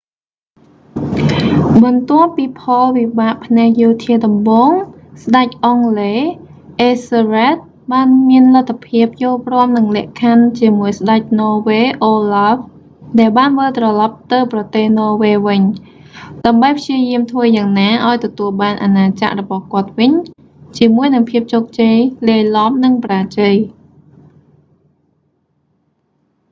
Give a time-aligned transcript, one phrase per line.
[1.83, 4.69] បន្ទាប់ពីផលវិបាកផ្នែកយោធាដំបូង
[5.23, 6.19] ស្តេចអង់គ្លេស
[6.81, 15.61] អេសសឹលរែដ ethelred បានមានលទ្ធភាពយល់ព្រមនឹងលក្ខខ័ណ្ឌជាមួយស្តេច ន័រវេស៍ អូឡាហ្វ olaf ដែលបានវិលត្រឡប់ទៅប្រទេសន័រវែសវិញ
[16.45, 20.11] ដើម្បីព្យាយាមធ្វើយ៉ាងណាឱ្យទទួលបានអាណាចក្ររបស់គាត់វិញ
[20.77, 21.95] ជាមួយនឹងភាពជោគជ័យ
[22.29, 23.55] លាយឡំ និងបរាជ័យ